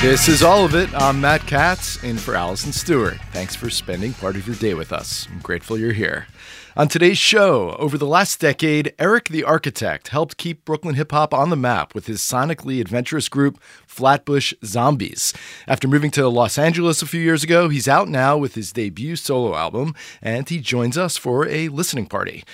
[0.00, 0.88] This is all of it.
[0.94, 3.18] I'm Matt Katz, in for Allison Stewart.
[3.32, 5.26] Thanks for spending part of your day with us.
[5.28, 6.28] I'm grateful you're here.
[6.76, 11.34] On today's show, over the last decade, Erick the Architect helped keep Brooklyn hip hop
[11.34, 15.34] on the map with his sonically adventurous group, Flatbush Zombies.
[15.66, 19.16] After moving to Los Angeles a few years ago, he's out now with his debut
[19.16, 22.44] solo album, and he joins us for a listening party.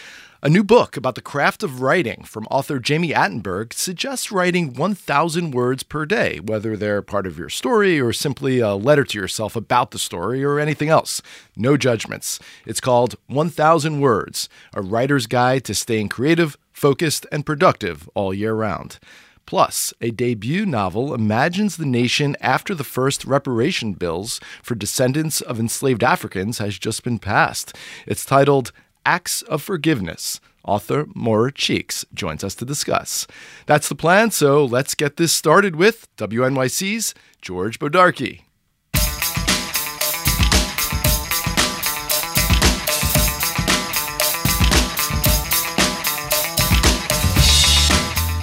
[0.46, 5.52] A new book about the craft of writing from author Jami Attenberg suggests writing 1,000
[5.52, 9.56] words per day, whether they're part of your story or simply a letter to yourself
[9.56, 11.22] about the story or anything else.
[11.56, 12.38] No judgments.
[12.66, 18.52] It's called 1,000 Words, a writer's guide to staying creative, focused, and productive all year
[18.52, 18.98] round.
[19.46, 25.58] Plus, a debut novel imagines the nation after the first reparation bills for descendants of
[25.58, 27.74] enslaved Africans has just been passed.
[28.06, 28.72] It's titled
[29.06, 30.40] Acts of Forgiveness.
[30.64, 33.26] Author Maura Cheeks joins us to discuss.
[33.66, 38.42] That's the plan, so let's get this started with WNYC's George Bodarky.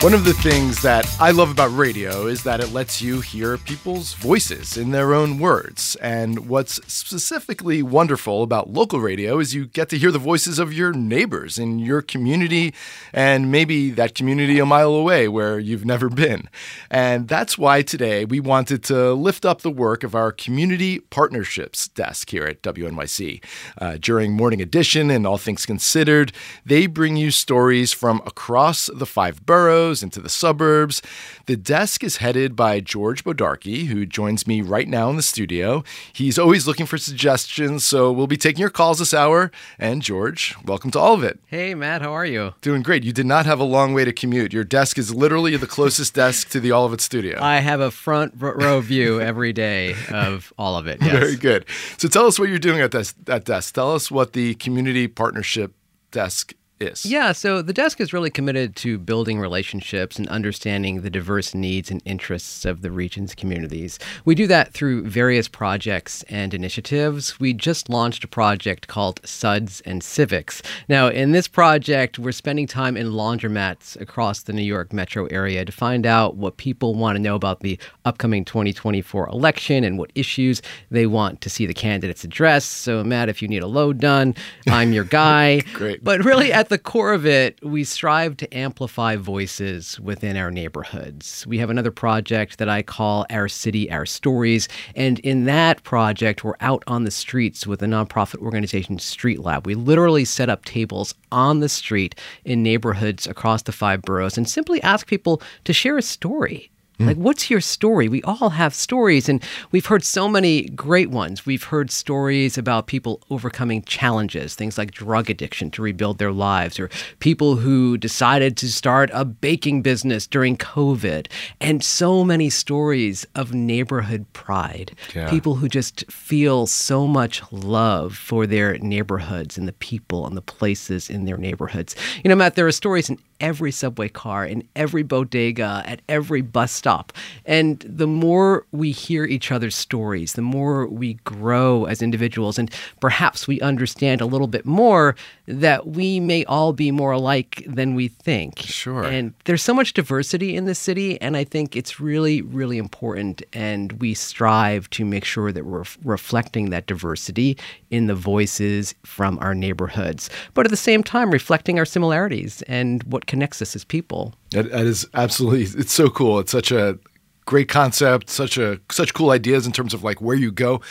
[0.01, 3.59] One of the things that I love about radio is that it lets you hear
[3.59, 5.95] people's voices in their own words.
[5.97, 10.73] And what's specifically wonderful about local radio is you get to hear the voices of
[10.73, 12.73] your neighbors in your community
[13.13, 16.49] and maybe that community a mile away where you've never been.
[16.89, 21.87] And that's why today we wanted to lift up the work of our community partnerships
[21.89, 23.45] desk here at WNYC.
[23.77, 26.31] Uh, during Morning Edition and All Things Considered,
[26.65, 31.01] they bring you stories from across the five boroughs into the suburbs.
[31.45, 35.83] The desk is headed by George Bodarky, who joins me right now in the studio.
[36.13, 39.51] He's always looking for suggestions, so we'll be taking your calls this hour.
[39.77, 41.39] And George, welcome to all of it.
[41.47, 42.53] Hey, Matt, how are you?
[42.61, 43.03] Doing great.
[43.03, 44.53] You did not have a long way to commute.
[44.53, 47.37] Your desk is literally the closest desk to the All of It studio.
[47.41, 51.01] I have a front row view every day of all of it.
[51.01, 51.11] Yes.
[51.11, 51.65] Very good.
[51.97, 53.75] So tell us what you're doing at this, that desk.
[53.75, 55.73] Tell us what the community partnership
[56.11, 57.05] desk is.
[57.05, 61.91] Yeah, so the desk is really committed to building relationships and understanding the diverse needs
[61.91, 63.99] and interests of the region's communities.
[64.25, 67.39] We do that through various projects and initiatives.
[67.39, 70.61] We just launched a project called Suds and Civics.
[70.89, 75.63] Now, in this project, we're spending time in laundromats across the New York metro area
[75.65, 80.11] to find out what people want to know about the upcoming 2024 election and what
[80.15, 82.65] issues they want to see the candidates address.
[82.65, 84.35] So, Matt, if you need a load done,
[84.67, 85.61] I'm your guy.
[85.73, 86.03] Great.
[86.03, 91.45] But really, at the core of it, we strive to amplify voices within our neighborhoods.
[91.45, 94.69] We have another project that I call Our City, Our Stories.
[94.95, 99.67] And in that project, we're out on the streets with a nonprofit organization, Street Lab.
[99.67, 102.15] We literally set up tables on the street
[102.45, 106.71] in neighborhoods across the five boroughs and simply ask people to share a story.
[106.97, 107.07] Hmm.
[107.07, 108.07] Like, what's your story?
[108.09, 111.45] We all have stories, and we've heard so many great ones.
[111.45, 116.79] We've heard stories about people overcoming challenges, things like drug addiction to rebuild their lives,
[116.79, 121.27] or people who decided to start a baking business during COVID,
[121.59, 124.91] and so many stories of neighborhood pride.
[125.15, 125.29] Yeah.
[125.29, 130.41] People who just feel so much love for their neighborhoods and the people and the
[130.41, 131.95] places in their neighborhoods.
[132.23, 136.41] You know, Matt, there are stories in every subway car, in every bodega, at every
[136.41, 137.11] bus stop.
[137.45, 142.71] And the more we hear each other's stories, the more we grow as individuals, and
[143.01, 145.15] perhaps we understand a little bit more
[145.47, 148.59] that we may all be more alike than we think.
[148.59, 149.03] Sure.
[149.03, 153.41] And there's so much diversity in the city, and I think it's really, really important.
[153.51, 157.57] And we strive to make sure that we're reflecting that diversity
[157.89, 163.03] in the voices from our neighborhoods, but at the same time, reflecting our similarities and
[163.03, 164.33] what connects us as people.
[164.49, 166.39] That, that is absolutely it's so cool.
[166.39, 166.99] It's such a
[167.45, 170.81] great concept, such a such cool ideas in terms of like where you go.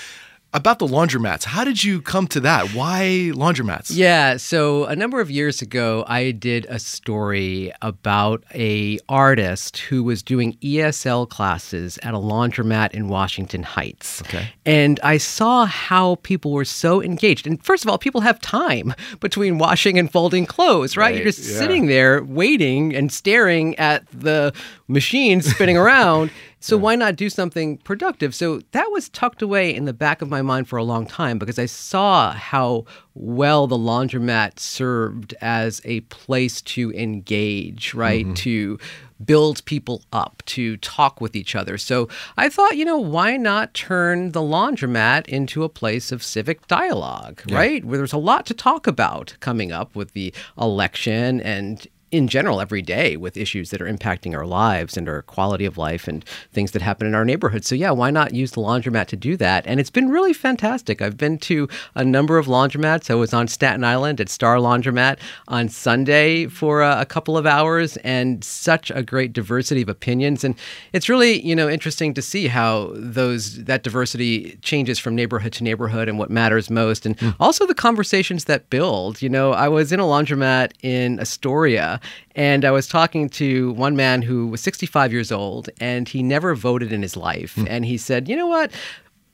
[0.52, 1.44] About the laundromats.
[1.44, 2.74] How did you come to that?
[2.74, 3.90] Why laundromats?
[3.94, 10.02] Yeah, so a number of years ago, I did a story about a artist who
[10.02, 14.22] was doing ESL classes at a laundromat in Washington Heights.
[14.22, 14.48] Okay.
[14.66, 17.46] And I saw how people were so engaged.
[17.46, 21.00] And first of all, people have time between washing and folding clothes, right?
[21.10, 21.58] Right, You're just yeah.
[21.58, 24.52] sitting there waiting and staring at the
[24.90, 26.30] machine spinning around.
[26.62, 28.34] So why not do something productive?
[28.34, 31.38] So that was tucked away in the back of my mind for a long time
[31.38, 32.84] because I saw how
[33.14, 38.26] well the laundromat served as a place to engage, right?
[38.26, 38.34] Mm-hmm.
[38.34, 38.78] To
[39.24, 41.78] build people up, to talk with each other.
[41.78, 46.66] So I thought, you know, why not turn the laundromat into a place of civic
[46.66, 47.84] dialogue, right?
[47.84, 52.60] Where there's a lot to talk about coming up with the election and in general
[52.60, 56.24] every day with issues that are impacting our lives and our quality of life and
[56.52, 57.64] things that happen in our neighborhood.
[57.64, 59.66] So yeah, why not use the laundromat to do that?
[59.66, 61.00] And it's been really fantastic.
[61.00, 63.10] I've been to a number of laundromats.
[63.10, 65.18] I was on Staten Island at Star Laundromat
[65.48, 70.42] on Sunday for a, a couple of hours and such a great diversity of opinions
[70.42, 70.56] and
[70.92, 75.64] it's really, you know, interesting to see how those that diversity changes from neighborhood to
[75.64, 77.30] neighborhood and what matters most and hmm.
[77.38, 79.22] also the conversations that build.
[79.22, 81.99] You know, I was in a laundromat in Astoria
[82.34, 86.54] and I was talking to one man who was 65 years old and he never
[86.54, 87.54] voted in his life.
[87.54, 87.66] Hmm.
[87.68, 88.70] And he said, you know what?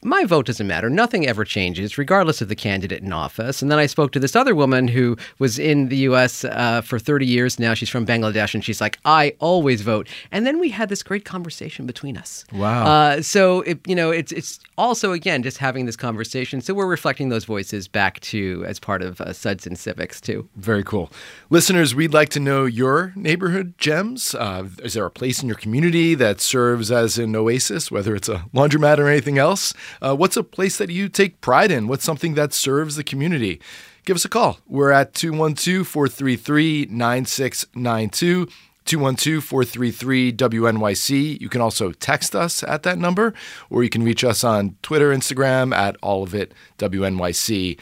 [0.06, 0.88] My vote doesn't matter.
[0.88, 3.60] Nothing ever changes, regardless of the candidate in office.
[3.60, 6.44] And then I spoke to this other woman who was in the U.S.
[6.44, 7.74] Uh, for 30 years now.
[7.74, 11.24] She's from Bangladesh, and she's like, "I always vote." And then we had this great
[11.24, 12.44] conversation between us.
[12.52, 12.86] Wow.
[12.86, 16.60] Uh, so it, you know, it's it's also again just having this conversation.
[16.60, 20.48] So we're reflecting those voices back to as part of uh, Suds and Civics too.
[20.54, 21.10] Very cool.
[21.50, 24.36] Listeners, we'd like to know your neighborhood gems.
[24.36, 28.28] Uh, is there a place in your community that serves as an oasis, whether it's
[28.28, 29.74] a laundromat or anything else?
[30.00, 31.88] Uh, what's a place that you take pride in?
[31.88, 33.60] What's something that serves the community?
[34.04, 34.58] Give us a call.
[34.66, 38.48] We're at 212 433 9692.
[38.84, 41.40] 212 433 WNYC.
[41.40, 43.34] You can also text us at that number,
[43.68, 47.78] or you can reach us on Twitter, Instagram at all of it WNYC.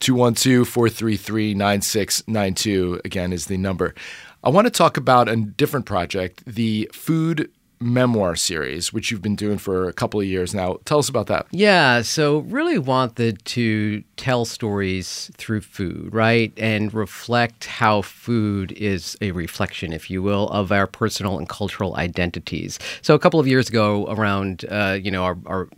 [0.00, 3.94] 212 433 9692 again is the number.
[4.42, 7.50] I want to talk about a different project, the Food
[7.84, 10.78] Memoir series, which you've been doing for a couple of years now.
[10.86, 11.46] Tell us about that.
[11.50, 16.52] Yeah, so really wanted to tell stories through food, right?
[16.56, 21.94] And reflect how food is a reflection, if you will, of our personal and cultural
[21.96, 22.78] identities.
[23.02, 25.68] So a couple of years ago, around, uh, you know, our, our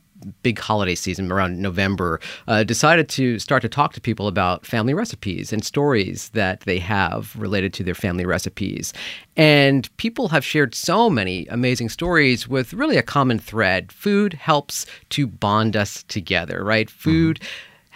[0.42, 4.94] big holiday season around November, uh, decided to start to talk to people about family
[4.94, 8.92] recipes and stories that they have related to their family recipes.
[9.36, 13.92] And people have shared so many amazing stories with really a common thread.
[13.92, 16.88] Food helps to bond us together, right?
[16.88, 17.40] Food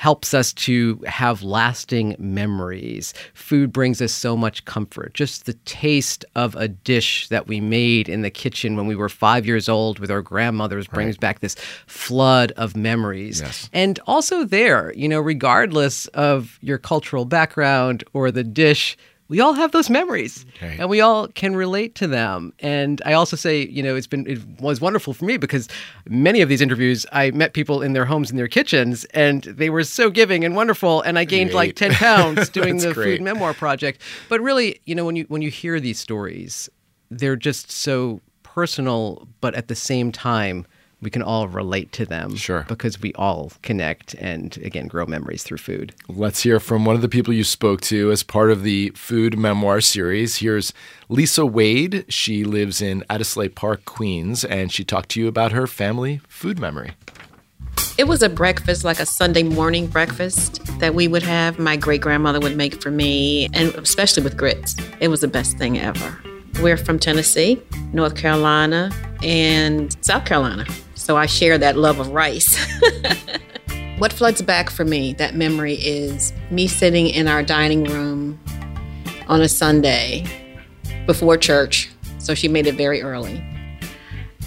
[0.00, 3.12] helps us to have lasting memories.
[3.34, 5.12] Food brings us so much comfort.
[5.12, 9.10] Just the taste of a dish that we made in the kitchen when we were
[9.10, 11.54] five years old with our grandmothers brings back this
[11.86, 13.42] flood of memories.
[13.42, 13.68] Yes.
[13.74, 18.96] And also, there, you know, regardless of your cultural background or the dish,
[19.30, 20.78] we all have those memories Right.
[20.80, 22.52] and we all can relate to them.
[22.58, 25.68] And I also say, you know, it's been, it was wonderful for me because
[26.08, 29.70] many of these interviews, I met people in their homes, in their kitchens, and they
[29.70, 31.00] were so giving and wonderful.
[31.02, 33.18] And I gained like 10 pounds doing the great.
[33.18, 34.02] Food Memoir Project.
[34.28, 36.68] But really, you know, when you, when you hear these stories,
[37.10, 40.66] they're just so personal, but at the same time,
[41.02, 42.36] we can all relate to them.
[42.36, 42.64] Sure.
[42.68, 45.94] Because we all connect and, again, grow memories through food.
[46.08, 49.38] Let's hear from one of the people you spoke to as part of the Food
[49.38, 50.36] Memoir series.
[50.36, 50.72] Here's
[51.08, 52.04] Lisa Wade.
[52.08, 56.58] She lives in Addisleigh Park, Queens, and she talked to you about her family food
[56.58, 56.92] memory.
[57.98, 61.58] It was a breakfast, like a Sunday morning breakfast that we would have.
[61.58, 64.76] My great grandmother would make for me, and especially with grits.
[65.00, 66.18] It was the best thing ever.
[66.62, 67.60] We're from Tennessee,
[67.92, 68.90] North Carolina,
[69.22, 70.66] and South Carolina.
[71.10, 72.56] So I share that love of rice.
[73.98, 78.38] what floods back for me, that memory, is me sitting in our dining room
[79.26, 80.24] on a Sunday
[81.06, 81.90] before church.
[82.18, 83.42] So she made it very early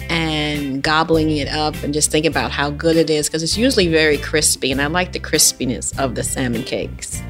[0.08, 3.88] and gobbling it up and just thinking about how good it is because it's usually
[3.88, 7.20] very crispy and I like the crispiness of the salmon cakes.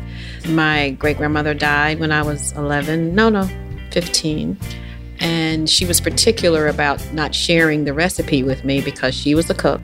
[0.46, 3.50] My great grandmother died when I was 11, no, no,
[3.90, 4.56] 15.
[5.24, 9.54] And she was particular about not sharing the recipe with me because she was a
[9.54, 9.80] cook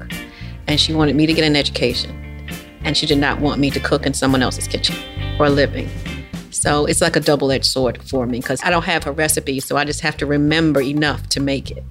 [0.68, 2.14] and she wanted me to get an education.
[2.84, 4.94] And she did not want me to cook in someone else's kitchen
[5.38, 5.88] for a living.
[6.50, 9.60] So it's like a double edged sword for me because I don't have a recipe,
[9.60, 11.84] so I just have to remember enough to make it.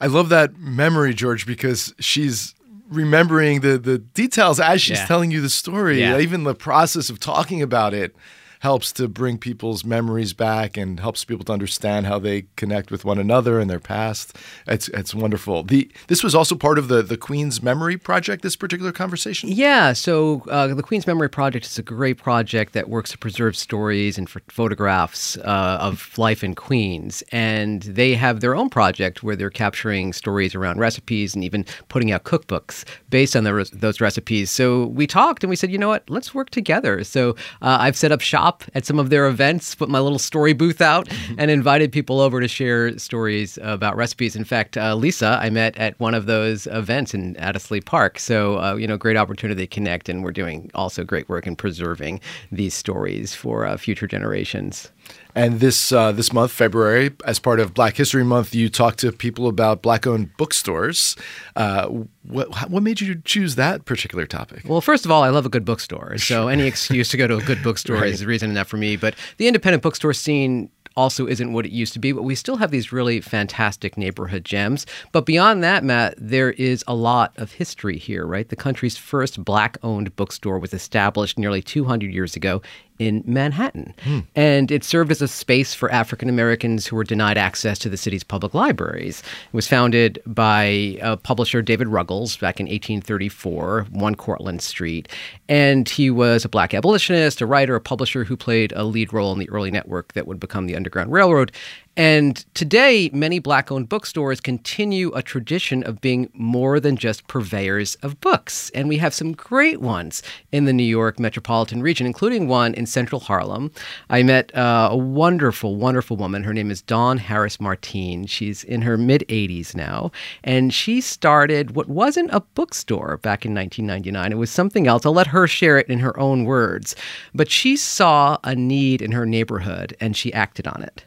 [0.00, 2.54] I love that memory, George, because she's
[2.88, 5.04] remembering the the details as she's Yeah.
[5.06, 6.00] telling you the story.
[6.00, 6.18] Yeah.
[6.18, 8.16] Even the process of talking about it
[8.60, 13.04] helps to bring people's memories back and helps people to understand how they connect with
[13.04, 14.36] one another and their past.
[14.66, 15.62] It's it's wonderful.
[15.62, 18.42] The this was also part of the the Queens Memory Project.
[18.42, 19.50] This particular conversation.
[19.50, 23.56] Yeah, so uh, the Queens Memory Project is a great project that works to preserve
[23.56, 27.22] stories and ph- photographs uh, of life in Queens.
[27.32, 32.12] And they have their own project where they're capturing stories around recipes and even putting
[32.12, 34.50] out cookbooks based on the those recipes.
[34.50, 37.04] So we talked and we said, you know what, let's work together.
[37.04, 37.30] So
[37.62, 40.80] uh, I've set up shop at some of their events, put my little story booth
[40.80, 44.36] out, and invited people over to share stories about recipes.
[44.36, 48.18] In fact, uh, Lisa, I met at one of those events in Addisleigh Park.
[48.18, 51.56] So, uh, you know, great opportunity to connect, and we're doing also great work in
[51.56, 52.20] preserving
[52.52, 54.90] these stories for uh, future generations.
[55.34, 59.12] And this uh, this month, February, as part of Black History Month, you talked to
[59.12, 61.16] people about black-owned bookstores.
[61.54, 61.86] Uh,
[62.22, 64.62] what what made you choose that particular topic?
[64.64, 66.18] Well, first of all, I love a good bookstore.
[66.18, 68.96] So any excuse to go to a good bookstore is reason enough for me.
[68.96, 72.56] But the independent bookstore scene also isn't what it used to be, but we still
[72.56, 74.84] have these really fantastic neighborhood gems.
[75.12, 78.48] But beyond that, Matt, there is a lot of history here, right?
[78.48, 82.60] The country's first black owned bookstore was established nearly 200 years ago
[82.98, 83.94] in Manhattan.
[84.34, 87.96] And it served as a space for African Americans who were denied access to the
[87.96, 89.20] city's public libraries.
[89.20, 95.08] It was founded by uh, publisher David Ruggles back in 1834, 1 Cortlandt Street.
[95.48, 99.32] And he was a black abolitionist, a writer, a publisher who played a lead role
[99.32, 101.52] in the early network that would become the Underground Railroad.
[101.98, 107.96] And today, many black owned bookstores continue a tradition of being more than just purveyors
[107.96, 108.70] of books.
[108.70, 112.86] And we have some great ones in the New York metropolitan region, including one in
[112.88, 113.70] central Harlem.
[114.10, 116.44] I met uh, a wonderful, wonderful woman.
[116.44, 118.26] Her name is Dawn Harris Martine.
[118.26, 120.10] She's in her mid 80s now.
[120.42, 124.32] And she started what wasn't a bookstore back in 1999.
[124.32, 125.04] It was something else.
[125.04, 126.96] I'll let her share it in her own words.
[127.34, 131.04] But she saw a need in her neighborhood and she acted on it.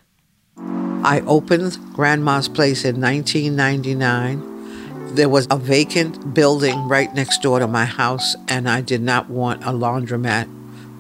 [1.04, 5.16] I opened Grandma's Place in 1999.
[5.16, 9.30] There was a vacant building right next door to my house, and I did not
[9.30, 10.48] want a laundromat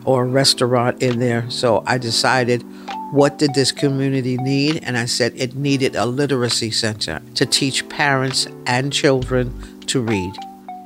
[0.05, 1.50] or a restaurant in there.
[1.50, 2.63] So I decided,
[3.12, 4.84] what did this community need?
[4.84, 10.34] And I said it needed a literacy center to teach parents and children to read.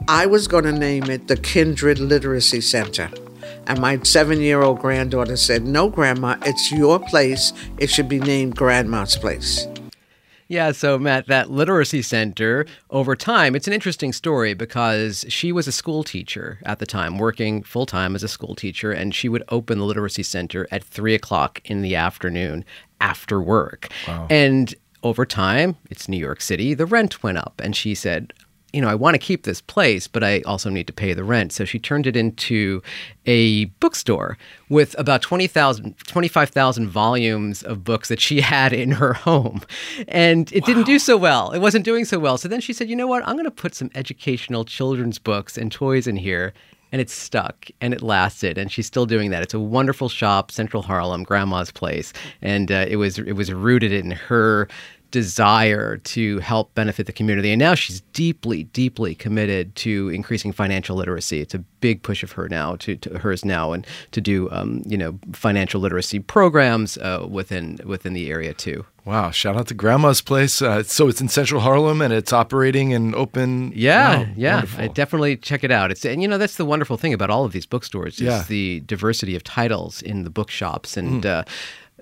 [0.08, 3.10] I was going to name it the Kindred Literacy Center.
[3.68, 7.54] And my seven year old granddaughter said, No, Grandma, it's your place.
[7.80, 9.68] It should be named Grandma's Place.
[10.48, 15.68] Yeah, so Matt, that literacy center over time, it's an interesting story because she was
[15.68, 19.28] a school teacher at the time, working full time as a school teacher, and she
[19.28, 22.64] would open the literacy center at three o'clock in the afternoon
[23.02, 23.90] after work.
[24.30, 28.32] And over time, it's New York City, the rent went up, and she said,
[28.76, 31.24] you know, I want to keep this place, but I also need to pay the
[31.24, 31.54] rent.
[31.54, 32.84] So she turned it into
[33.26, 39.62] a bookstore with about 20,000, 25,000 volumes of books that she had in her home.
[40.10, 41.52] And it didn't do so well.
[41.52, 42.38] It wasn't doing so well.
[42.38, 43.26] So then she said, you know what?
[43.26, 46.54] I'm going to put some educational children's books and toys in here.
[46.92, 49.44] And it stuck and it lasted, and she's still doing that.
[49.44, 53.92] It's a wonderful shop, Central Harlem, Grandma's Place, and uh, it was it was rooted
[53.92, 54.70] in her
[55.20, 57.52] desire to help benefit the community.
[57.52, 61.40] And now she's deeply, deeply committed to increasing financial literacy.
[61.40, 64.82] It's a big push of her now, to, to hers now, and to do um,
[64.86, 68.86] you know financial literacy programs uh, within within the area too.
[69.06, 69.30] Wow!
[69.32, 70.62] Shout out to Grandma's Place.
[70.62, 73.72] Uh, so it's in Central Harlem and it's operating and open.
[73.76, 74.66] Yeah, Wow, yeah.
[74.78, 75.92] I definitely check it out.
[75.92, 78.44] It's and you know that's the wonderful thing about all of these bookstores is Yeah.
[78.48, 81.26] the diversity of titles in the bookshops and.
[81.26, 81.44] Uh,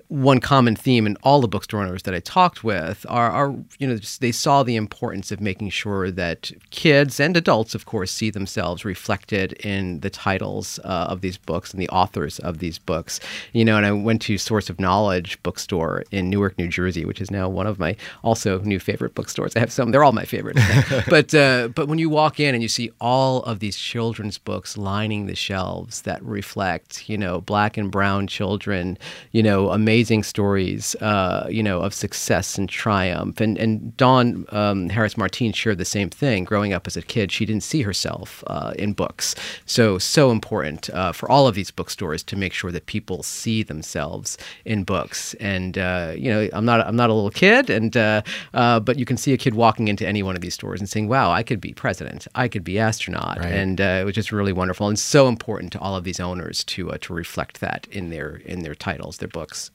[0.08, 3.86] one common theme in all the bookstore owners that I talked with are, are, you
[3.86, 8.30] know, they saw the importance of making sure that kids and adults, of course, see
[8.30, 13.18] themselves reflected in the titles uh, of these books and the authors of these books.
[13.52, 17.20] You know, and I went to Source of Knowledge bookstore in Newark, New Jersey, which
[17.20, 19.56] is now one of my also new favorite bookstores.
[19.56, 20.58] I have some; they're all my favorite.
[21.08, 24.76] but uh, but when you walk in and you see all of these children's books
[24.76, 28.98] lining the shelves that reflect, you know, black and brown children,
[29.32, 33.40] you know, amazing stories, uh, you know, of success and triumph.
[33.40, 36.44] And and Dawn um, Harris Martine shared the same thing.
[36.44, 39.34] Growing up as a kid, she didn't see herself uh, in books.
[39.66, 43.62] So so important uh, for all of these bookstores to make sure that people see
[43.62, 45.34] themselves in books.
[45.34, 48.22] And uh, you know, I'm not I'm not a little kid, and uh,
[48.54, 50.88] uh, but you can see a kid walking into any one of these stores and
[50.88, 52.26] saying, "Wow, I could be president.
[52.34, 53.52] I could be astronaut." Right.
[53.52, 56.64] And uh, it was just really wonderful and so important to all of these owners
[56.64, 59.70] to uh, to reflect that in their in their titles, their books.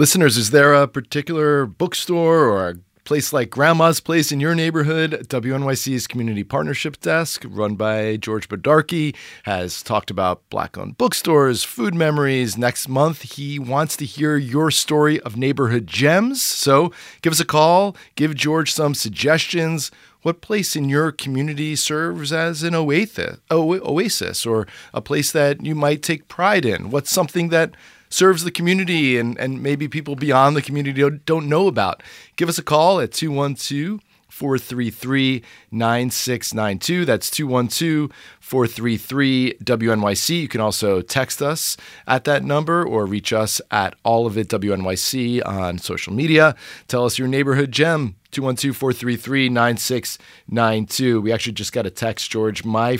[0.00, 5.26] Listeners, is there a particular bookstore or a place like Grandma's Place in your neighborhood,
[5.28, 11.94] WNYC's Community Partnership Desk, run by George Bodarky, has talked about black owned bookstores, food
[11.94, 12.56] memories.
[12.56, 16.40] Next month, he wants to hear your story of neighborhood gems.
[16.40, 19.90] So give us a call, give George some suggestions.
[20.22, 26.02] What place in your community serves as an oasis or a place that you might
[26.02, 26.90] take pride in?
[26.90, 27.74] What's something that
[28.10, 32.02] serves the community and, and maybe people beyond the community don't know about.
[32.36, 37.04] Give us a call at 212 433 9692.
[37.04, 40.40] That's 212 433 WNYC.
[40.42, 41.76] You can also text us
[42.06, 46.54] at that number or reach us at all of it WNYC on social media.
[46.88, 48.16] Tell us your neighborhood gem.
[48.30, 51.20] 212 433 9692.
[51.20, 52.64] We actually just got a text, George.
[52.64, 52.98] My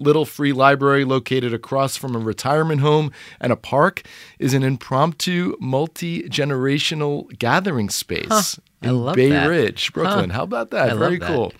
[0.00, 4.02] little free library located across from a retirement home and a park
[4.38, 8.42] is an impromptu multi generational gathering space huh.
[8.82, 9.46] in Bay that.
[9.46, 10.30] Ridge, Brooklyn.
[10.30, 10.36] Huh.
[10.36, 10.90] How about that?
[10.90, 11.28] I Very that.
[11.28, 11.52] cool.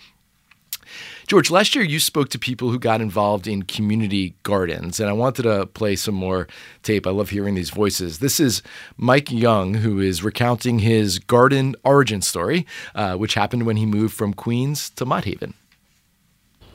[1.26, 5.14] George, last year you spoke to people who got involved in community gardens, and I
[5.14, 6.46] wanted to play some more
[6.82, 7.06] tape.
[7.06, 8.18] I love hearing these voices.
[8.18, 8.62] This is
[8.98, 14.14] Mike Young, who is recounting his garden origin story, uh, which happened when he moved
[14.14, 15.54] from Queens to Mott Haven.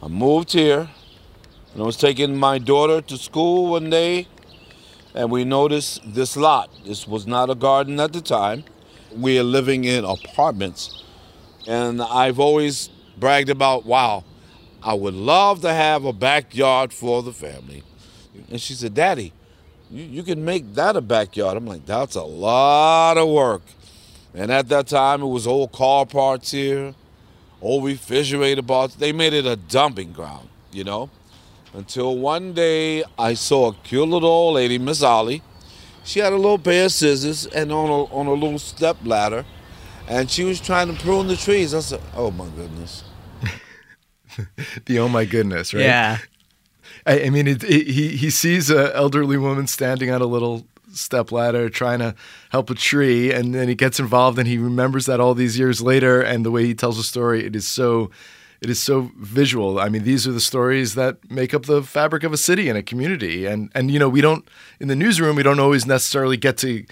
[0.02, 0.90] I moved here
[1.74, 4.28] and I was taking my daughter to school one day,
[5.14, 6.70] and we noticed this lot.
[6.86, 8.64] This was not a garden at the time.
[9.16, 11.04] We are living in apartments,
[11.68, 14.24] and I've always bragged about, wow,
[14.82, 17.84] I would love to have a backyard for the family.
[18.50, 19.34] And she said, Daddy,
[19.92, 21.58] you, you can make that a backyard.
[21.58, 23.62] I'm like, that's a lot of work.
[24.34, 26.94] And at that time, it was old car parts here,
[27.62, 28.96] old refrigerator parts.
[28.96, 31.10] They made it a dumping ground, you know?
[31.74, 35.42] Until one day I saw a cute little old lady, Miss Ollie.
[36.04, 39.46] She had a little pair of scissors and on a, on a little step ladder,
[40.08, 41.74] and she was trying to prune the trees.
[41.74, 43.04] I said, "Oh my goodness."
[44.86, 45.84] the oh my goodness, right?
[45.84, 46.18] Yeah.
[47.06, 50.66] I, I mean, it, it, he he sees an elderly woman standing on a little
[50.94, 52.16] step ladder trying to
[52.50, 55.82] help a tree, and then he gets involved, and he remembers that all these years
[55.82, 58.10] later, and the way he tells the story, it is so
[58.62, 59.80] it is so visual.
[59.80, 62.78] I mean, these are the stories that make up the fabric of a city and
[62.78, 63.46] a community.
[63.46, 64.48] And and you know, we don't
[64.80, 66.86] in the newsroom we don't always necessarily get to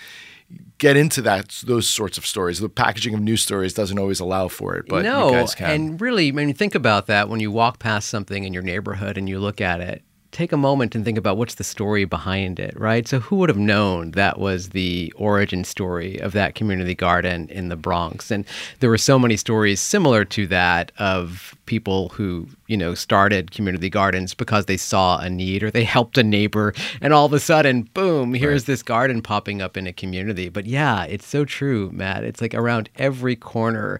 [0.78, 2.60] get into that those sorts of stories.
[2.60, 5.70] The packaging of news stories doesn't always allow for it, but no, you guys can.
[5.70, 9.18] And really, I mean, think about that when you walk past something in your neighborhood
[9.18, 12.60] and you look at it take a moment and think about what's the story behind
[12.60, 13.08] it, right?
[13.08, 17.70] So, who would have known that was the origin story of that community garden in
[17.70, 18.30] the Bronx?
[18.32, 18.46] And
[18.80, 23.90] there were so many stories similar to that of people who, you know, started community
[23.90, 27.40] gardens because they saw a need or they helped a neighbor, and all of a
[27.40, 28.68] sudden, boom, here's right.
[28.68, 30.50] this garden popping up in a community.
[30.50, 32.24] But yeah, it's so true, Matt.
[32.24, 34.00] It's like around every corner.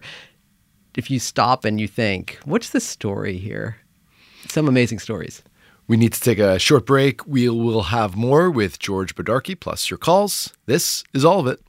[0.96, 3.78] If you stop and you think, what's the story here?
[4.48, 5.42] Some amazing stories.
[5.88, 7.26] We need to take a short break.
[7.26, 10.52] We will have more with George Bodarky plus your calls.
[10.66, 11.60] This is all of it.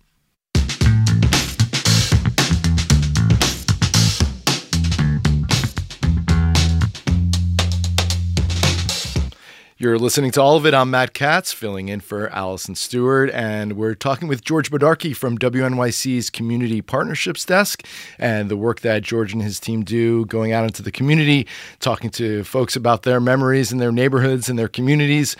[9.81, 10.73] You're listening to all of it.
[10.73, 15.37] I'm Matt Katz, filling in for Allison Stewart, and we're talking with George Bodarky from
[15.37, 17.87] WNYC's Community Partnerships Desk
[18.17, 21.47] and the work that George and his team do going out into the community,
[21.79, 25.37] talking to folks about their memories and their neighborhoods and their communities.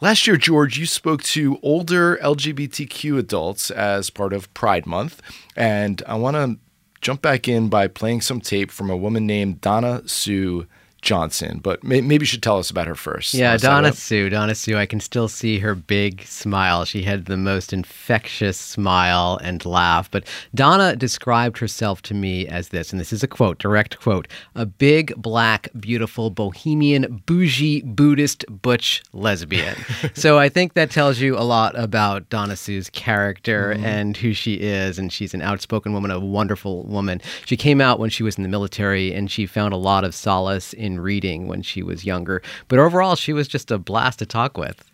[0.00, 5.20] Last year, George, you spoke to older LGBTQ adults as part of Pride Month,
[5.56, 6.60] and I want to
[7.00, 10.68] jump back in by playing some tape from a woman named Donna Sue
[11.02, 13.34] Johnson, but may- maybe you should tell us about her first.
[13.34, 14.28] Yeah, Donna Sue.
[14.28, 14.76] Donna Sue.
[14.76, 16.84] I can still see her big smile.
[16.84, 20.10] She had the most infectious smile and laugh.
[20.10, 24.28] But Donna described herself to me as this, and this is a quote, direct quote:
[24.54, 29.76] "A big, black, beautiful, bohemian, bougie, Buddhist, butch lesbian."
[30.14, 33.84] so I think that tells you a lot about Donna Sue's character mm-hmm.
[33.84, 34.98] and who she is.
[34.98, 37.20] And she's an outspoken woman, a wonderful woman.
[37.46, 40.14] She came out when she was in the military, and she found a lot of
[40.14, 42.42] solace in in reading when she was younger.
[42.68, 44.84] But overall, she was just a blast to talk with.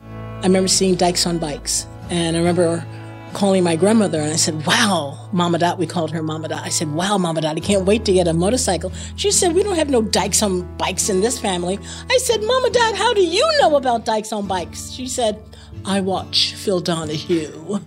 [0.00, 2.84] I remember seeing dykes on bikes, and I remember
[3.32, 6.62] calling my grandmother and I said, Wow, Mama Dot, we called her Mama Dot.
[6.64, 8.90] I said, Wow, Mama Dot, I can't wait to get a motorcycle.
[9.16, 11.78] She said, We don't have no dykes on bikes in this family.
[12.10, 14.90] I said, Mama Dot, how do you know about dykes on bikes?
[14.90, 15.42] She said,
[15.84, 17.80] I watch Phil Donahue.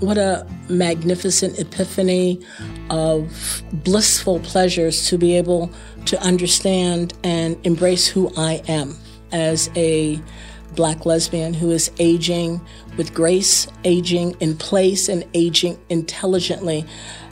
[0.00, 2.40] What a magnificent epiphany
[2.88, 5.72] of blissful pleasures to be able
[6.06, 8.96] to understand and embrace who I am
[9.32, 10.20] as a
[10.76, 12.60] black lesbian who is aging
[12.96, 16.86] with grace, aging in place, and aging intelligently.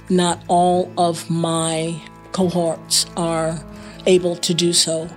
[0.09, 2.01] not all of my
[2.33, 3.65] cohorts are
[4.07, 5.09] able to do so.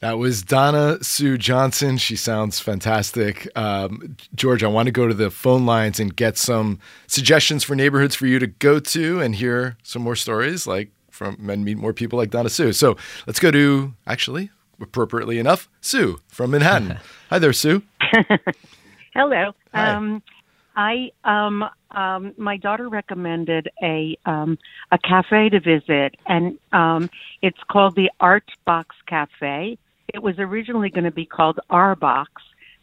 [0.00, 1.96] That was Donna Sue Johnson.
[1.96, 3.48] She sounds fantastic.
[3.56, 7.74] Um, George, I want to go to the phone lines and get some suggestions for
[7.74, 11.78] neighborhoods for you to go to and hear some more stories like from and meet
[11.78, 12.72] more people like Donna Sue.
[12.72, 16.98] So let's go to actually, appropriately enough, Sue from Manhattan.
[17.30, 17.82] Hi there, Sue.
[19.14, 19.52] Hello.
[19.74, 19.90] Hi.
[19.90, 20.22] Um,
[20.76, 24.58] I um, um, my daughter recommended a um,
[24.92, 27.10] a cafe to visit, and um,
[27.42, 29.76] it's called the Art Box Cafe.
[30.14, 32.30] It was originally going to be called R Box,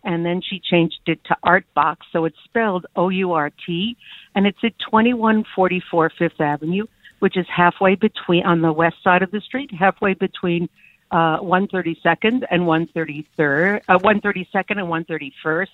[0.03, 3.97] and then she changed it to Art Box, so it's spelled O U R T,
[4.35, 6.85] and it's at twenty one forty four Fifth Avenue,
[7.19, 10.69] which is halfway between on the west side of the street, halfway between
[11.11, 15.67] uh, 132nd and 133rd, uh, 132nd and 131st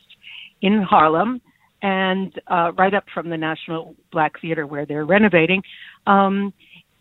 [0.61, 1.41] in Harlem,
[1.81, 5.63] and uh, right up from the National Black Theater where they're renovating.
[6.05, 6.53] Um,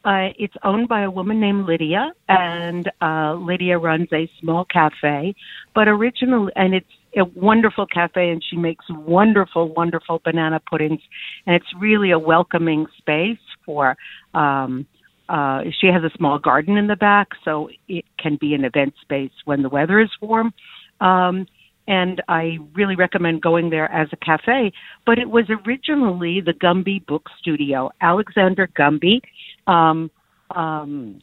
[0.05, 5.35] uh, it's owned by a woman named Lydia, and uh, Lydia runs a small cafe.
[5.75, 6.87] But originally, and it's
[7.17, 11.01] a wonderful cafe, and she makes wonderful, wonderful banana puddings,
[11.47, 13.97] and it's really a welcoming space for.
[14.35, 14.87] Um,
[15.29, 18.95] uh, she has a small garden in the back, so it can be an event
[19.01, 20.53] space when the weather is warm.
[21.01, 21.47] Um,
[21.91, 24.73] and I really recommend going there as a cafe.
[25.05, 27.91] But it was originally the Gumby Book Studio.
[28.01, 29.21] Alexander Gumby,
[29.67, 30.09] um,
[30.55, 31.21] um,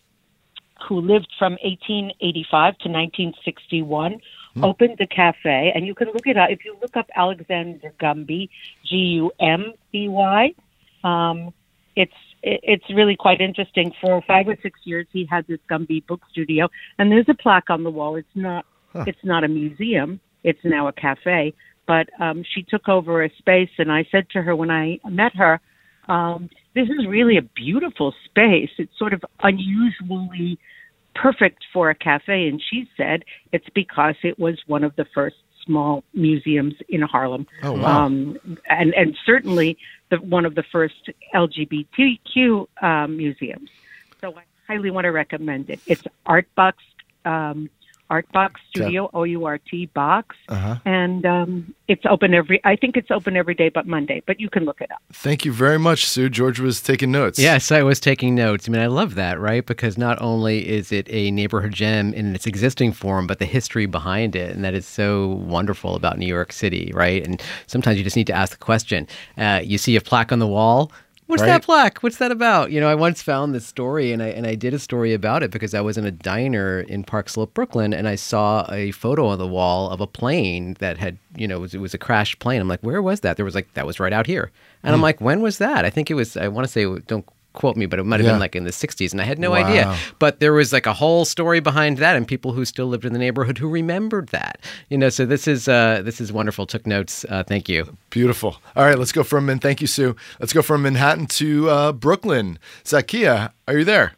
[0.88, 4.20] who lived from 1885 to 1961,
[4.62, 5.72] opened the cafe.
[5.74, 8.50] And you can look it up if you look up Alexander Gumby,
[8.86, 10.54] G U M B Y.
[11.06, 11.54] Um,
[11.96, 12.12] it's
[12.44, 13.94] it's really quite interesting.
[14.02, 16.68] For five or six years, he had this Gumby Book Studio,
[17.00, 18.18] and there's a plaque on the wall.
[18.18, 20.20] It's not it's not a museum.
[20.48, 21.54] It's now a cafe.
[21.86, 25.36] But um, she took over a space, and I said to her when I met
[25.36, 25.60] her,
[26.08, 28.72] um, "This is really a beautiful space.
[28.78, 30.58] It's sort of unusually
[31.14, 35.36] perfect for a cafe." And she said it's because it was one of the first
[35.66, 37.46] small museums in Harlem.
[37.64, 38.06] Oh, wow.
[38.06, 39.78] Um, and and certainly
[40.10, 43.70] the one of the first LGBTQ um, museums.
[44.22, 45.80] So I highly want to recommend it.
[45.86, 46.74] It's Artbox
[47.26, 47.70] um,
[48.10, 50.76] Artbox Studio O U R T Box, Uh-huh.
[50.86, 52.62] and um, it's open every.
[52.64, 55.02] I think it's open every day but Monday, but you can look it up.
[55.12, 56.30] Thank you very much, Sue.
[56.30, 57.38] George was taking notes.
[57.40, 58.68] Yes, I was taking notes.
[58.68, 59.66] I mean, I love that, right?
[59.66, 63.86] Because not only is it a neighborhood gem in its existing form, but the history
[63.86, 67.26] behind it, and that is so wonderful about New York City, right?
[67.26, 69.08] And sometimes you just need to ask the question.
[69.38, 70.92] Uh, you see a plaque on the wall.
[71.28, 71.48] What's Right.
[71.50, 72.00] that plaque?
[72.00, 72.72] What's that about?
[72.72, 75.44] You know, I once found this story, and I and I did a story about
[75.44, 78.92] it because I was in a diner in Park Slope, Brooklyn, and I saw a
[78.92, 81.94] photo on the wall of a plane that had, you know, it was, it was
[81.94, 82.62] a crashed plane.
[82.62, 83.36] I'm like, where was that?
[83.36, 84.52] There was like that was right out here,
[84.84, 85.04] and I'm hmm.
[85.04, 85.84] like, when was that?
[85.84, 86.38] I think it was.
[86.38, 87.26] I want to say, don't
[87.58, 88.34] quote me, but it might have Yeah.
[88.34, 89.58] been like in the 60s, and I had no Wow.
[89.66, 89.98] idea.
[90.20, 93.14] But there was like a whole story behind that, and people who still lived in
[93.14, 94.60] the neighborhood who remembered that.
[94.90, 96.66] You know, so this is uh, this is wonderful.
[96.68, 97.26] Took notes.
[97.30, 97.98] Uh, thank you.
[98.12, 98.58] Beautiful.
[98.76, 100.16] All right, let's go from and thank you, Sue.
[100.40, 102.60] Let's go from Manhattan to uh, Brooklyn.
[102.86, 104.14] Zakia, are you there?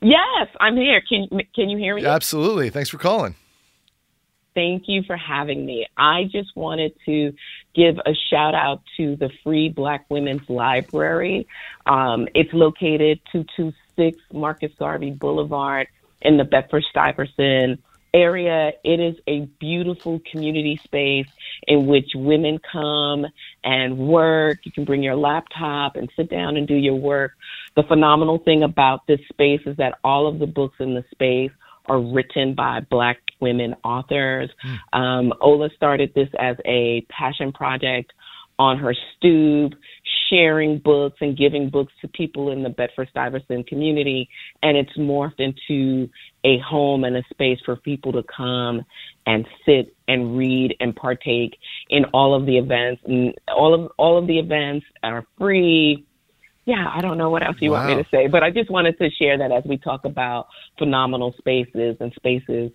[0.00, 1.00] Yes, I'm here.
[1.08, 2.04] Can can you hear me?
[2.04, 2.70] Absolutely.
[2.70, 3.34] Thanks for calling.
[4.56, 5.86] Thank you for having me.
[5.98, 7.34] I just wanted to
[7.74, 11.46] give a shout out to the Free Black Women's Library.
[11.84, 15.88] Um, it's located 226 Marcus Garvey Boulevard
[16.22, 17.82] in the Bedford Stuyvesant
[18.14, 18.72] area.
[18.82, 21.28] It is a beautiful community space
[21.66, 23.26] in which women come
[23.62, 24.60] and work.
[24.64, 27.32] You can bring your laptop and sit down and do your work.
[27.76, 31.52] The phenomenal thing about this space is that all of the books in the space
[31.88, 34.50] are written by black women authors.
[34.92, 38.12] Um, Ola started this as a passion project
[38.58, 39.74] on her stoop,
[40.30, 44.28] sharing books and giving books to people in the Bedford Stuyvesant community.
[44.62, 46.10] And it's morphed into
[46.44, 48.82] a home and a space for people to come
[49.26, 51.56] and sit and read and partake
[51.90, 53.02] in all of the events.
[53.04, 56.06] And all of all of the events are free
[56.66, 58.98] yeah, I don't know what else you want me to say, but I just wanted
[58.98, 60.48] to share that as we talk about
[60.78, 62.72] phenomenal spaces and spaces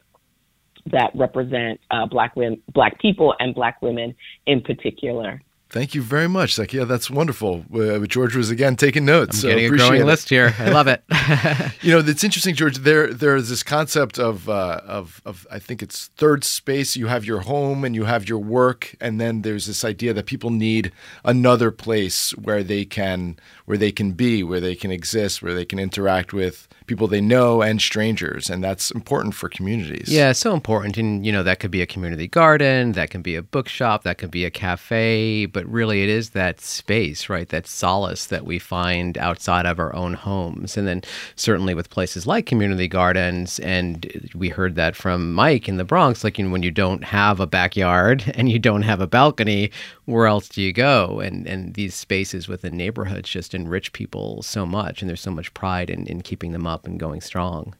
[0.91, 4.15] that represent uh, black women, black people, and black women
[4.47, 5.41] in particular.
[5.71, 6.86] Thank you very much, Zakia.
[6.86, 7.63] That's wonderful.
[7.73, 9.38] Uh, George was again taking notes.
[9.38, 10.05] I'm so getting a growing it.
[10.05, 10.53] list here.
[10.60, 11.01] I love it.
[11.81, 12.77] You know, it's interesting, George.
[12.79, 16.95] There, there is this concept of, uh, of, of, I think it's third space.
[16.95, 20.27] You have your home and you have your work, and then there's this idea that
[20.27, 20.91] people need
[21.25, 25.65] another place where they can, where they can be, where they can exist, where they
[25.65, 30.10] can interact with people they know and strangers, and that's important for communities.
[30.10, 30.97] Yeah, so important.
[30.97, 34.17] And, you know, that could be a community garden, that can be a bookshop, that
[34.17, 35.45] could be a cafe.
[35.45, 37.47] But but really it is that space, right?
[37.49, 40.75] That solace that we find outside of our own homes.
[40.75, 41.04] And then
[41.36, 46.23] certainly with places like community gardens, and we heard that from Mike in the Bronx,
[46.23, 49.69] like you know, when you don't have a backyard and you don't have a balcony,
[50.06, 51.19] where else do you go?
[51.19, 55.54] And and these spaces within neighborhoods just enrich people so much, and there's so much
[55.54, 57.76] pride in, in keeping them up and going strong.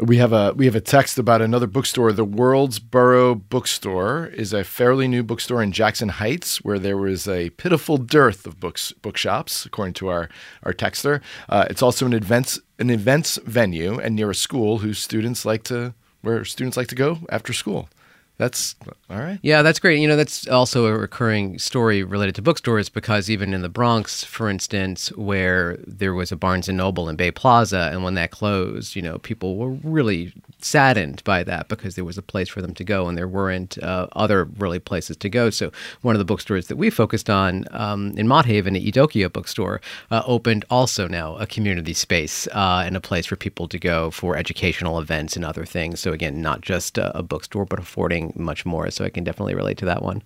[0.00, 2.12] We have a we have a text about another bookstore.
[2.12, 7.50] The Worldsboro Bookstore is a fairly new bookstore in Jackson Heights, where there was a
[7.50, 10.28] pitiful dearth of books bookshops, according to our
[10.64, 11.20] our texter.
[11.48, 15.62] Uh, it's also an events an events venue and near a school whose students like
[15.64, 17.88] to where students like to go after school.
[18.36, 18.74] That's
[19.08, 19.38] all right.
[19.42, 20.00] Yeah, that's great.
[20.00, 24.24] You know, that's also a recurring story related to bookstores because even in the Bronx,
[24.24, 28.32] for instance, where there was a Barnes and Noble in Bay Plaza, and when that
[28.32, 32.60] closed, you know, people were really saddened by that because there was a place for
[32.60, 35.48] them to go and there weren't uh, other really places to go.
[35.48, 35.70] So
[36.02, 39.80] one of the bookstores that we focused on um, in Mott Haven, at Eudokia Bookstore,
[40.10, 44.10] uh, opened also now a community space uh, and a place for people to go
[44.10, 46.00] for educational events and other things.
[46.00, 48.90] So again, not just a, a bookstore, but affording much more.
[48.90, 50.22] So I can definitely relate to that one.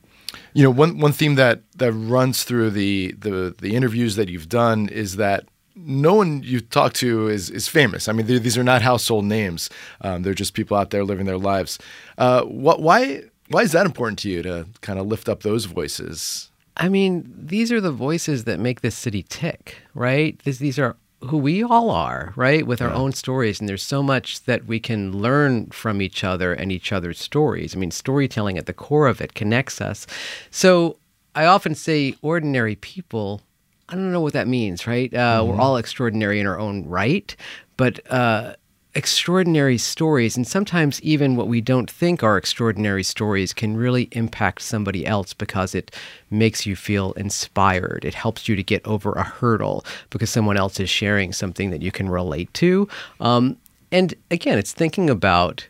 [0.53, 4.49] You know, one one theme that that runs through the the the interviews that you've
[4.49, 8.09] done is that no one you talk to is is famous.
[8.09, 9.71] I mean, these are not household names.
[10.01, 11.79] Um, they're just people out there living their lives.
[12.19, 12.83] Uh, what?
[12.83, 13.23] Why?
[13.49, 16.51] Why is that important to you to kind of lift up those voices?
[16.77, 20.39] I mean, these are the voices that make this city tick, right?
[20.45, 22.67] These, these are who we all are, right?
[22.67, 22.97] With our yeah.
[22.97, 23.61] own stories.
[23.61, 27.75] And there's so much that we can learn from each other and each other's stories.
[27.75, 30.07] I mean, storytelling at the core of it connects us.
[30.51, 30.99] So
[31.35, 33.43] I often say ordinary people.
[33.89, 35.13] I don't know what that means, right?
[35.13, 35.51] Uh, mm-hmm.
[35.51, 37.35] We're all extraordinary in our own right,
[37.77, 38.55] but uh,
[38.95, 44.63] extraordinary stories, and sometimes even what we don't think are extraordinary stories, can really impact
[44.63, 45.95] somebody else because it
[46.31, 48.05] makes you feel inspired.
[48.05, 51.83] It helps you to get over a hurdle because someone else is sharing something that
[51.83, 52.89] you can relate to.
[53.21, 53.57] Um,
[53.93, 55.67] and again, it's thinking about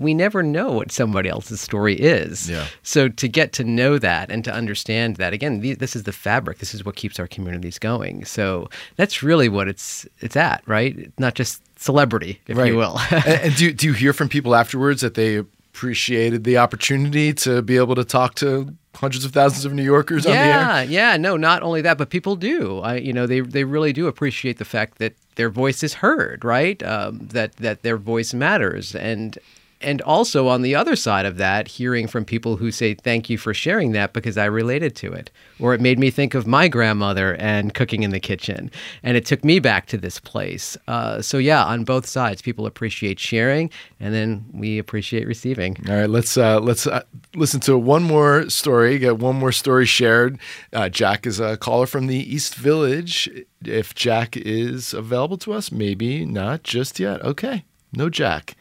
[0.00, 2.48] we never know what somebody else's story is.
[2.48, 2.66] Yeah.
[2.82, 6.58] So to get to know that and to understand that again, this is the fabric.
[6.58, 8.24] This is what keeps our communities going.
[8.24, 11.12] So that's really what it's it's at, right?
[11.18, 12.72] Not just celebrity, if right.
[12.72, 12.98] you will.
[13.10, 17.60] and, and do do you hear from people afterwards that they appreciated the opportunity to
[17.62, 20.60] be able to talk to hundreds of thousands of New Yorkers yeah, on the air?
[20.60, 21.16] Yeah, yeah.
[21.18, 22.80] No, not only that, but people do.
[22.80, 26.42] I, you know, they they really do appreciate the fact that their voice is heard,
[26.42, 26.82] right?
[26.82, 29.38] Um, that that their voice matters, and
[29.80, 33.38] and also on the other side of that, hearing from people who say, Thank you
[33.38, 35.30] for sharing that because I related to it.
[35.58, 38.70] Or it made me think of my grandmother and cooking in the kitchen.
[39.02, 40.76] And it took me back to this place.
[40.86, 45.76] Uh, so, yeah, on both sides, people appreciate sharing and then we appreciate receiving.
[45.88, 47.02] All right, let's, uh, let's uh,
[47.34, 50.38] listen to one more story, get one more story shared.
[50.72, 53.30] Uh, Jack is a caller from the East Village.
[53.64, 57.22] If Jack is available to us, maybe not just yet.
[57.22, 58.56] Okay, no Jack.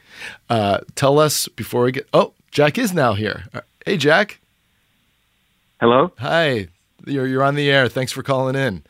[0.49, 2.07] Uh, tell us before we get.
[2.13, 3.45] Oh, Jack is now here.
[3.53, 4.39] Uh, hey, Jack.
[5.79, 6.11] Hello.
[6.17, 6.67] Hi.
[7.05, 7.87] You're you're on the air.
[7.87, 8.83] Thanks for calling in.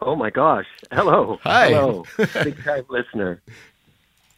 [0.00, 0.66] Oh my gosh.
[0.90, 1.38] Hello.
[1.42, 1.68] Hi.
[1.68, 2.04] Hello.
[2.16, 3.40] Big time listener.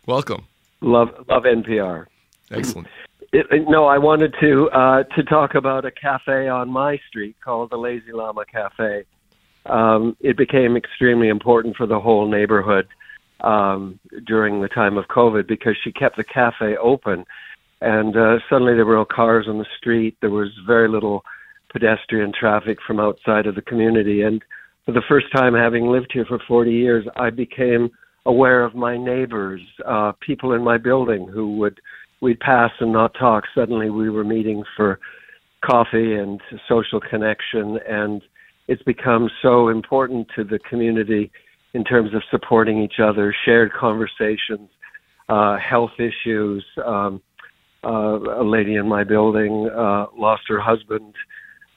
[0.06, 0.46] Welcome.
[0.80, 2.06] Love love NPR.
[2.50, 2.88] Excellent.
[3.34, 7.34] It, it, no, I wanted to uh, to talk about a cafe on my street
[7.42, 9.04] called the Lazy Llama Cafe.
[9.64, 12.88] Um, it became extremely important for the whole neighborhood
[13.42, 17.24] um, during the time of COVID because she kept the cafe open.
[17.80, 20.16] And uh, suddenly there were no cars on the street.
[20.20, 21.24] There was very little
[21.72, 24.22] pedestrian traffic from outside of the community.
[24.22, 24.42] And
[24.86, 27.90] for the first time, having lived here for 40 years, I became
[28.24, 31.80] aware of my neighbors, uh, people in my building who would
[32.20, 33.44] we'd pass and not talk.
[33.52, 35.00] Suddenly, we were meeting for
[35.64, 38.22] coffee and social connection, and
[38.68, 41.32] it's become so important to the community
[41.74, 44.70] in terms of supporting each other, shared conversations,
[45.28, 46.64] uh, health issues.
[46.84, 47.22] Um,
[47.84, 51.14] uh, a lady in my building uh, lost her husband,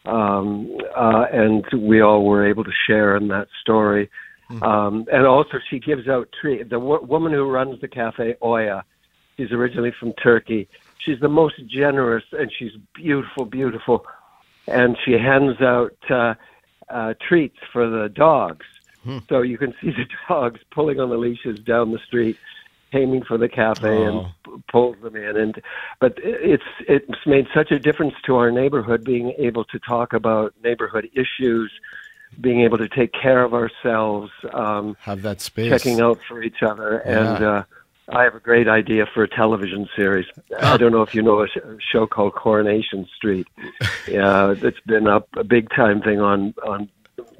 [0.06, 4.10] um, uh, and we all were able to share in that story.
[4.52, 4.64] Mm-hmm.
[4.64, 6.70] Um, and also, she gives out treats.
[6.70, 8.84] The w- woman who runs the cafe, Oya,
[9.36, 10.68] she's originally from Turkey.
[11.00, 14.06] She's the most generous, and she's beautiful, beautiful.
[14.68, 16.36] And she hands out uh,
[16.90, 18.66] uh, treats for the dogs.
[19.06, 19.20] Hmm.
[19.30, 22.38] So you can see the dogs pulling on the leashes down the street,
[22.92, 24.04] aiming for the cafe, oh.
[24.04, 25.38] and p- pulls them in.
[25.38, 25.62] And
[26.00, 30.54] but it's it's made such a difference to our neighborhood being able to talk about
[30.64, 31.72] neighborhood issues,
[32.42, 36.64] being able to take care of ourselves, um, have that space, checking out for each
[36.64, 37.36] other, yeah.
[37.36, 37.64] and uh,
[38.10, 40.26] I have a great idea for a television series.
[40.60, 43.48] I don't know if you know a, sh- a show called Coronation Street.
[44.08, 46.88] Yeah, it's been up a big time thing on on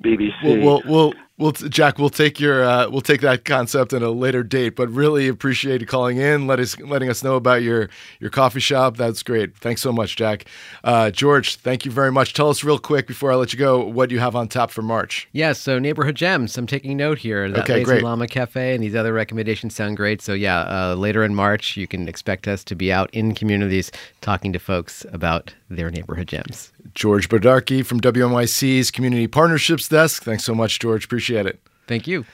[0.02, 0.64] BBC.
[0.64, 4.44] We'll, we'll, we'll, Jack, we'll take your uh, we'll take that concept at a later
[4.44, 4.76] date.
[4.76, 8.60] But really appreciate you calling in, let us letting us know about your your coffee
[8.60, 8.98] shop.
[8.98, 9.58] That's great.
[9.58, 10.46] Thanks so much, Jack.
[10.84, 12.34] Uh, George, thank you very much.
[12.34, 14.82] Tell us real quick before I let you go what you have on tap for
[14.82, 15.28] March.
[15.32, 16.58] Yeah, so neighborhood gems.
[16.58, 17.50] I'm taking note here.
[17.50, 18.04] That Okay, great.
[18.04, 20.22] Llama Cafe and these other recommendations sound great.
[20.22, 23.92] So yeah, uh, later in March, you can expect us to be out in communities
[24.22, 26.72] talking to folks about their neighborhood gems.
[26.94, 30.24] George Bodarky from WNYC's Community Partnerships Desk.
[30.24, 31.06] Thanks so much, George.
[31.06, 31.60] Appreciate it.
[31.88, 32.26] Thank you.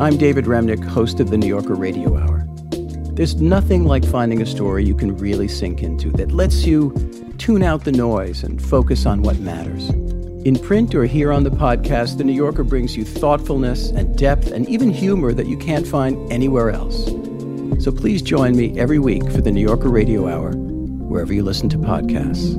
[0.00, 2.46] I'm David Remnick, host of the New Yorker Radio Hour.
[3.14, 6.92] There's nothing like finding a story you can really sink into that lets you
[7.38, 9.88] tune out the noise and focus on what matters.
[10.44, 14.50] In print or here on the podcast, The New Yorker brings you thoughtfulness and depth
[14.50, 17.08] and even humor that you can't find anywhere else.
[17.78, 21.68] So please join me every week for the New Yorker Radio Hour, wherever you listen
[21.70, 22.54] to podcasts.